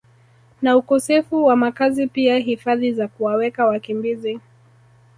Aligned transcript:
na 0.61 0.77
ukosefu 0.77 1.45
wa 1.45 1.55
makazi 1.55 2.07
pia 2.07 2.37
hifadhi 2.37 2.93
za 2.93 3.07
kuwaweka 3.07 3.65
wakimbizi 3.65 4.39